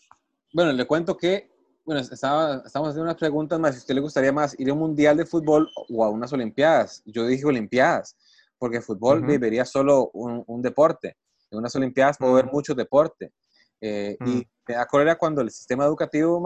[0.53, 1.51] Bueno, le cuento que,
[1.85, 3.75] bueno, estaba, estamos haciendo unas preguntas más.
[3.75, 6.33] Si a usted le gustaría más ir a un mundial de fútbol o a unas
[6.33, 7.03] olimpiadas.
[7.05, 8.17] Yo dije olimpiadas,
[8.59, 11.17] porque fútbol debería solo un, deporte.
[11.51, 13.33] En unas olimpiadas puedo ver mucho deporte.
[13.81, 16.43] Eh, y me da cuando el sistema educativo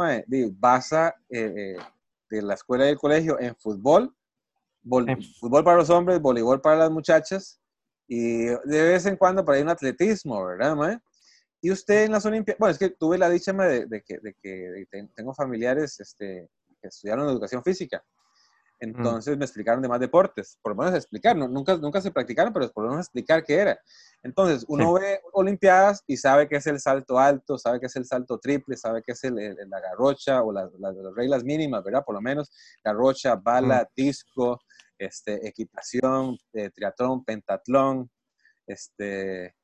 [0.53, 1.77] basa eh, eh,
[2.31, 4.13] de la escuela y el colegio en fútbol,
[5.39, 7.61] fútbol para los hombres, voleibol para las muchachas,
[8.09, 10.99] y de vez en cuando para ir un atletismo, ¿verdad, mae?
[11.61, 14.35] Y usted en las Olimpiadas, bueno, es que tuve la dicha de, de que, de
[14.35, 16.49] que tengo familiares este,
[16.81, 18.05] que estudiaron educación física.
[18.81, 22.71] Entonces me explicaron de más deportes, por lo menos explicar, nunca, nunca se practicaron, pero
[22.71, 23.81] por lo menos explicar qué era.
[24.23, 28.05] Entonces uno ve Olimpiadas y sabe que es el salto alto, sabe que es el
[28.05, 30.71] salto triple, sabe que es el, la garrocha o las
[31.17, 32.05] reglas mínimas, ¿verdad?
[32.05, 32.53] Por lo menos
[32.85, 34.61] garrocha, bala, disco,
[34.97, 38.09] este, equitación, eh, triatlón, pentatlón,
[38.65, 39.57] este,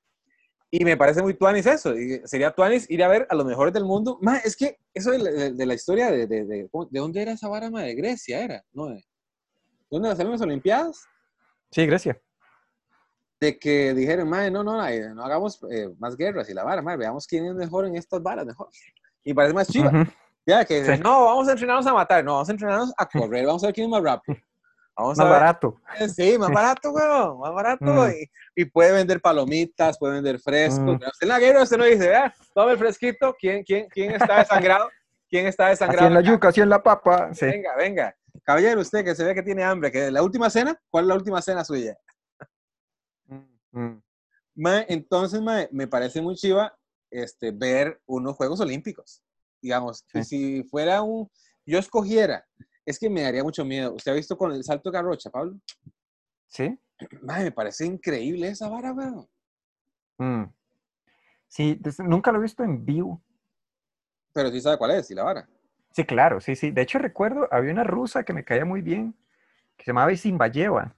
[0.76, 1.96] y me parece muy tuanis eso.
[1.96, 4.18] Y sería tuanis ir a ver a los mejores del mundo.
[4.42, 8.42] es que eso de, la historia de, de, de, dónde era esa vara, de Grecia
[8.42, 8.88] era, ¿no?
[8.88, 9.04] ¿De
[9.88, 11.06] dónde salieron las Olimpiadas?
[11.70, 12.20] Sí, Grecia.
[13.38, 16.98] De que dijeron, madre, no, no, no hagamos eh, más guerras y la vara, madre,
[16.98, 18.68] veamos quién es mejor en estas varas, mejor.
[19.22, 19.92] Y parece más chiva.
[20.44, 23.62] Ya, que no, vamos a entrenarnos a matar, no, vamos a entrenarnos a correr, vamos
[23.62, 24.37] a ver quién es más rápido
[24.96, 25.80] más barato.
[26.14, 27.85] Sí, más barato, weón, más barato.
[27.85, 28.12] Mm.
[28.57, 30.98] Y, puede vender palomitas, puede vender frescos.
[30.98, 31.04] Mm.
[31.20, 34.88] En la guerra usted no dice, vea, toma el fresquito, ¿quién, quién, quién está desangrado?
[35.28, 36.07] ¿Quién está desangrado?
[36.07, 37.30] Así en la yuca, así en la papa.
[37.40, 38.16] Venga, venga.
[38.42, 41.14] Caballero, usted que se ve que tiene hambre, que la última cena, ¿cuál es la
[41.14, 41.96] última cena suya?
[43.72, 43.96] Mm,
[44.88, 46.72] entonces, me parece muy chiva
[47.14, 49.22] este, ver unos Juegos Olímpicos.
[49.61, 51.30] Digamos, si fuera un,
[51.64, 52.44] yo escogiera
[52.86, 53.94] es que me daría mucho miedo.
[53.94, 55.58] ¿Usted ha visto con el salto de garrocha, Pablo?
[56.48, 56.78] Sí.
[57.22, 59.28] me parece increíble esa vara, weón.
[60.18, 60.44] Mm.
[61.48, 63.22] Sí, nunca lo he visto en vivo.
[64.32, 65.48] Pero sí sabe cuál es, y la vara.
[65.92, 66.70] Sí, claro, sí, sí.
[66.72, 69.14] De hecho, recuerdo, había una rusa que me caía muy bien,
[69.76, 70.96] que se llamaba Isimbayeva.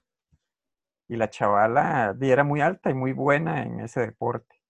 [1.07, 4.61] Y la chavala era muy alta y muy buena en ese deporte.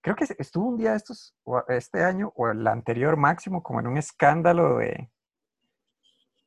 [0.00, 1.34] Creo que estuvo un día estos,
[1.68, 5.10] este año o el anterior máximo, como en un escándalo de,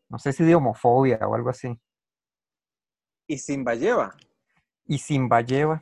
[0.10, 1.80] no sé si de homofobia o algo así.
[3.28, 4.16] ¿Y Simbayeva?
[4.86, 5.82] Y Simbayeva.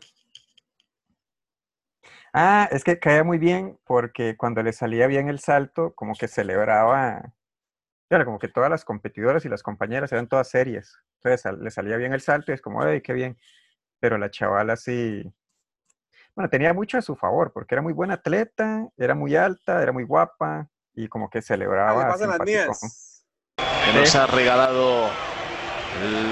[2.33, 6.27] Ah, es que caía muy bien porque cuando le salía bien el salto, como que
[6.27, 7.33] celebraba,
[8.09, 10.97] claro, como que todas las competidoras y las compañeras eran todas serias.
[11.15, 13.37] Entonces le salía bien el salto y es como, ¡ay, qué bien!
[13.99, 15.33] Pero la chavala sí,
[16.37, 19.91] bueno, tenía mucho a su favor porque era muy buena atleta, era muy alta, era
[19.91, 21.93] muy guapa y como que celebraba.
[23.91, 25.09] Que nos ha regalado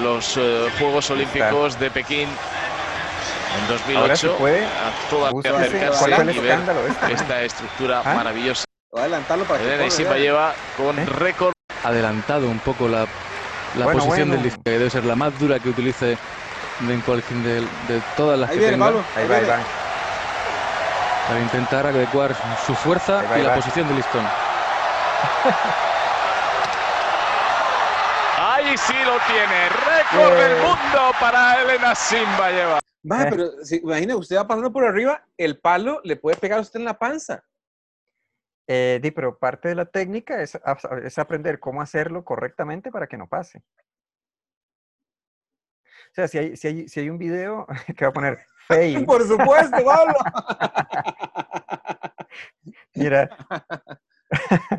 [0.02, 4.36] los eh, Juegos Olímpicos de Pekín en 2008.
[4.36, 7.12] puede a toda acercarse y ver este?
[7.12, 8.14] esta estructura ¿Ah?
[8.14, 8.64] maravillosa.
[8.94, 11.06] Adelantarlo para Elena Simba lleva con ¿Eh?
[11.06, 11.52] récord.
[11.84, 13.06] Adelantado un poco la,
[13.76, 16.16] la posición del disco, que debe ser la más dura que utilice
[16.80, 18.86] de, de, de todas las ahí que viene, tenga.
[18.86, 19.58] Pablo, ahí, va, ahí va.
[21.28, 22.34] Para intentar adecuar
[22.66, 24.22] su fuerza y la posición del listón.
[28.66, 29.68] Ahí sí lo tiene.
[29.68, 32.80] Récord del mundo para Elena Simbayeva.
[33.08, 36.62] Va, pero si, imagina, usted va pasando por arriba, el palo le puede pegar a
[36.62, 37.44] usted en la panza.
[38.66, 40.58] Eh, pero parte de la técnica es,
[41.04, 43.62] es, aprender cómo hacerlo correctamente para que no pase.
[46.10, 49.06] O sea, si hay, si hay, si hay un video que va a poner fail.
[49.06, 50.14] Por supuesto, Pablo.
[52.96, 53.30] Mira.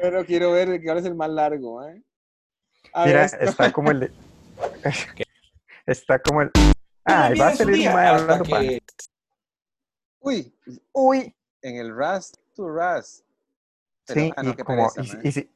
[0.02, 1.88] Pero quiero ver cuál es el más largo.
[1.88, 2.04] ¿eh?
[3.06, 4.12] Mira, está como el de...
[5.86, 6.52] está como el...
[7.06, 8.82] Ah, va a salir más hablando que...
[10.20, 10.54] Uy,
[10.94, 11.34] uy.
[11.62, 13.26] En el Rust to Rust.
[14.06, 14.92] sí, ah, y, como,
[15.24, 15.50] y,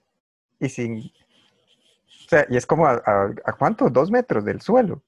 [0.59, 0.99] y, sin...
[0.99, 3.01] O sea, y es como a,
[3.45, 3.89] a, cuánto?
[3.89, 5.03] Dos metros del suelo.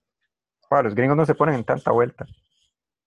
[0.69, 2.25] Wow, los gringos no se ponen en tanta vuelta.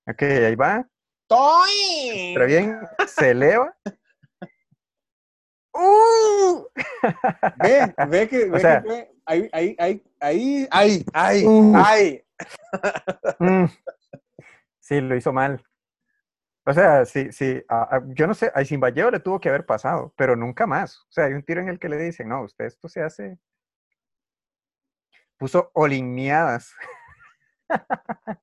[0.06, 0.86] Ok, ahí va.
[1.26, 2.32] ¡Toy!
[2.34, 3.76] Pero bien, se eleva
[5.74, 6.35] ¡Uh!
[7.62, 12.24] Ve, ve que, ve que ahí, ahí, ahí, ahí, ahí, ahí, ahí.
[13.38, 13.66] Mm.
[14.80, 15.64] Sí, lo hizo mal.
[16.68, 17.62] O sea, sí, sí,
[18.08, 20.98] yo no sé, a Simballeo le tuvo que haber pasado, pero nunca más.
[21.02, 23.38] O sea, hay un tiro en el que le dicen, no, usted esto se hace.
[25.38, 26.74] Puso olineadas.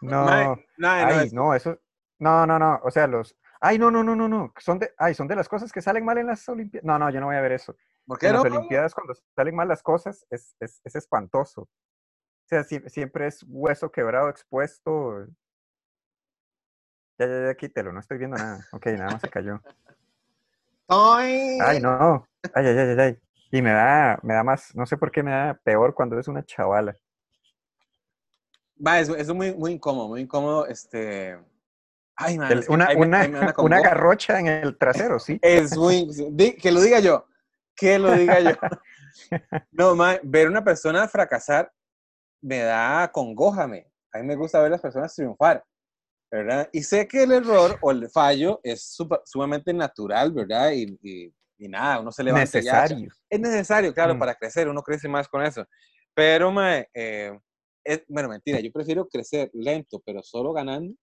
[0.00, 0.96] no, no,
[1.32, 1.78] no, eso,
[2.18, 4.52] no, no, no, o sea, los, Ay, no, no, no, no, no.
[4.58, 6.84] Son de, ay, son de las cosas que salen mal en las Olimpiadas.
[6.84, 7.76] No, no, yo no voy a ver eso.
[8.04, 11.62] ¿Por qué en las Olimpiadas, cuando salen mal las cosas, es, es, es espantoso.
[11.62, 11.68] O
[12.44, 15.26] sea, siempre es hueso quebrado, expuesto.
[17.16, 18.66] Ya, ya, ya, quítelo, no estoy viendo nada.
[18.72, 19.62] Ok, nada más se cayó.
[20.88, 22.26] Ay, ay no.
[22.52, 23.18] Ay, ay, ay, ay.
[23.52, 26.26] Y me da, me da más, no sé por qué me da peor cuando es
[26.26, 26.96] una chavala.
[28.84, 31.38] Va, es, es muy, muy incómodo, muy incómodo, este
[32.16, 32.36] Ay,
[32.68, 35.38] una, una, una garrocha en el trasero, sí.
[35.42, 36.08] Es muy.
[36.60, 37.26] que lo diga yo.
[37.74, 38.50] Que lo diga yo.
[39.72, 41.70] No, man, ver una persona fracasar
[42.42, 43.86] me da congójame.
[44.12, 45.62] A mí me gusta ver las personas triunfar,
[46.30, 46.68] ¿verdad?
[46.72, 48.96] Y sé que el error o el fallo es
[49.26, 50.72] sumamente natural, ¿verdad?
[50.72, 51.30] Y,
[51.62, 52.40] y nada, uno se levanta.
[52.58, 53.08] Necesario.
[53.30, 54.18] es necesario, claro, Mm.
[54.18, 55.64] para crecer, uno crece más con eso.
[56.14, 57.38] Pero, mae, eh,
[57.84, 60.94] es, bueno, mentira, yo prefiero crecer lento, pero solo ganando,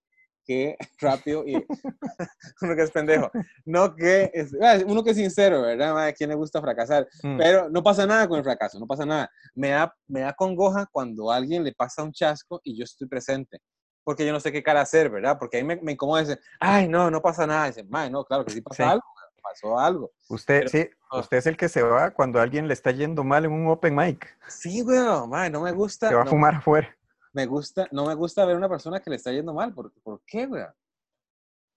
[0.49, 1.53] que rápido y
[2.61, 3.29] uno que es pendejo.
[3.65, 6.07] No que, es, ah, uno que es sincero, ¿verdad?
[6.07, 7.07] ¿A quién le gusta fracasar?
[7.21, 7.37] Mm.
[7.37, 9.29] Pero no pasa nada con el fracaso, no pasa nada.
[9.53, 13.07] Me da, me da congoja cuando a alguien le pasa un chasco y yo estoy
[13.07, 13.59] presente.
[14.03, 15.37] Porque yo no sé qué cara hacer, ¿verdad?
[15.37, 17.67] Porque ahí me, me incomoda decir, ay, no, no pasa nada.
[17.67, 18.89] Dicen, no, claro que sí pasa Sí.
[18.89, 19.03] algo,
[19.43, 20.11] pasó algo.
[20.29, 23.23] Usted, Pero- sí, usted es el que se va cuando a alguien le está yendo
[23.23, 24.35] mal en un open mic.
[24.47, 26.09] Sí, mae, no me gusta.
[26.09, 26.95] Se va a no- fumar afuera.
[27.33, 29.73] Me gusta, no me gusta ver una persona que le está yendo mal.
[29.73, 30.73] ¿Por, ¿por qué, weón?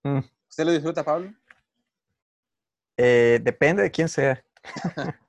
[0.03, 0.19] Mm.
[0.49, 1.31] ¿Usted lo disfruta, Pablo?
[2.97, 4.43] Eh, depende de quién sea.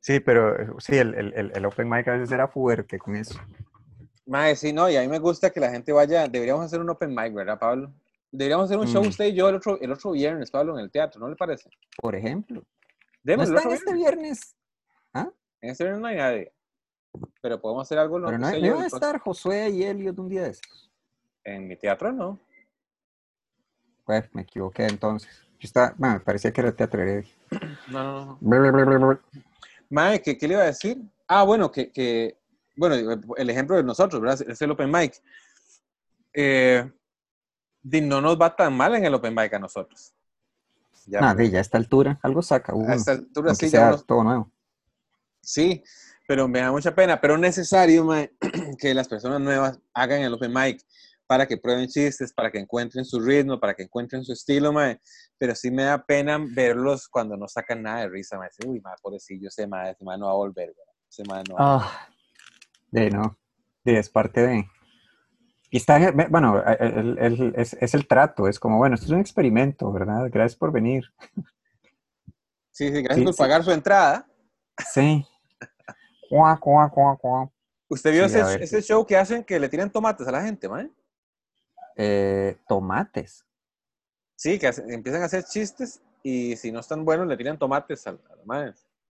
[0.00, 3.38] sí, pero sí, el, el- el- open mic a veces era fuerte con eso.
[4.26, 6.28] Mae, sí, no, y a mí me gusta que la gente vaya.
[6.28, 7.92] Deberíamos hacer un open mic, ¿verdad, Pablo?
[8.30, 9.08] Deberíamos hacer un show Mm.
[9.08, 11.68] usted y yo el otro, el otro viernes, Pablo, en el teatro, ¿no le parece?
[11.96, 12.62] Por ejemplo.
[13.24, 14.56] ¿No otro en este viernes.
[15.14, 15.34] viernes?
[15.62, 16.52] En este viernes no hay nadie.
[17.42, 20.18] Pero podemos hacer algo, no, Pero no, no yo, iban a estar Josué y Elliot
[20.18, 20.90] un día de estos.
[21.44, 22.38] En mi teatro, no.
[24.04, 25.28] Pues me equivoqué entonces.
[25.58, 27.30] Yo estaba, me parecía que era el teatro Heredia.
[27.88, 29.20] No, no, no.
[29.88, 30.98] Mae, ¿qué, qué le iba a decir?
[31.26, 32.38] Ah, bueno, que, que-
[32.76, 32.94] bueno,
[33.36, 34.40] el ejemplo de nosotros, ¿verdad?
[34.48, 35.20] Es el open mic.
[36.32, 36.90] Eh,
[37.82, 40.14] no nos va tan mal en el open mic a nosotros.
[41.06, 42.90] Ya, Nah, de ya a esta altura, algo saca uno.
[42.92, 44.50] a esta altura sí, ya sea uno- todo nuevo.
[45.42, 45.82] sí,
[46.30, 48.30] pero me da mucha pena, pero es necesario mae,
[48.78, 50.80] que las personas nuevas hagan el open mic
[51.26, 55.00] para que prueben chistes, para que encuentren su ritmo, para que encuentren su estilo, mae.
[55.38, 58.48] pero sí me da pena verlos cuando no sacan nada de risa, mae.
[58.56, 60.86] Dice, Uy, mae, pobrecillo, ese mae, ese mae no va a volver, güey.
[61.10, 62.08] ese mae no va a Ah,
[62.92, 63.36] de no.
[63.82, 64.64] De, es parte de.
[65.68, 69.06] Y está, en el- bueno, el- el- es, es el trato, es como, bueno, esto
[69.06, 70.28] es un experimento, ¿verdad?
[70.30, 71.06] Gracias por venir.
[72.70, 73.38] Sí, sí, gracias Sí, por sí.
[73.38, 74.28] pagar su entrada.
[74.94, 75.26] Sí.
[76.30, 77.50] Cuá, cuá, cuá, cuá.
[77.88, 80.68] ¿Usted vio Sí, a ese, show que hacen que le tiran tomates a la gente,
[80.68, 80.88] mae?
[81.96, 83.44] Eh, tomates.
[84.36, 88.20] Sí, que empiezan a hacer chistes y si no están buenos le tiran tomates al,
[88.30, 88.72] al mae.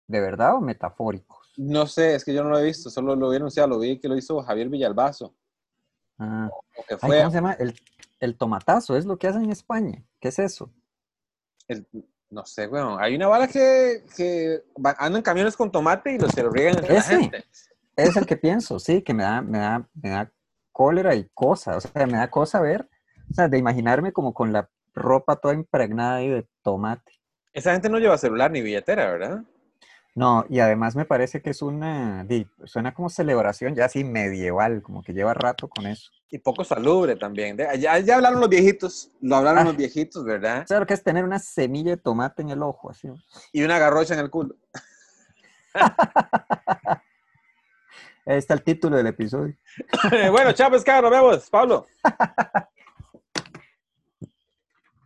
[0.06, 1.52] ¿De verdad o metafóricos?
[1.58, 3.98] No sé, es que yo no lo he visto, solo lo vi anunciado, lo vi
[4.00, 5.34] que lo hizo Javier Villalbazo.
[6.16, 6.48] Ah.
[6.50, 7.52] O que Ay, fue ¿Cómo se llama?
[7.52, 7.78] El,
[8.20, 10.02] el tomatazo, es lo que hacen en España.
[10.18, 10.72] ¿Qué es eso?
[11.68, 11.86] el-
[12.32, 12.96] no sé, weón.
[13.00, 14.62] Hay una bala que, que
[14.98, 17.18] andan en camiones con tomate y los se lo riegan entre la Ese.
[17.18, 17.44] gente.
[17.94, 20.32] Es el que pienso, sí, que me da, me da, me da
[20.72, 21.76] cólera y cosa.
[21.76, 22.88] O sea, me da cosa ver,
[23.30, 27.12] o sea, de imaginarme como con la ropa toda impregnada ahí de tomate.
[27.52, 29.42] Esa gente no lleva celular ni billetera, ¿verdad?
[30.14, 32.26] No, y además me parece que es una,
[32.64, 36.10] suena como celebración ya así medieval, como que lleva rato con eso.
[36.30, 37.56] Y poco salubre también.
[37.78, 39.64] Ya, ya hablaron los viejitos, lo hablaron Ah.
[39.64, 40.66] los viejitos, ¿verdad?
[40.66, 42.90] ¿Sabes lo que es tener una semilla de tomate en el ojo?
[42.90, 43.08] Así.
[43.52, 44.54] Y una garrocha en el culo.
[48.24, 49.56] Ahí está el título del episodio.
[50.30, 51.50] bueno, chao, pescado, nos vemos.
[51.50, 51.86] Pablo.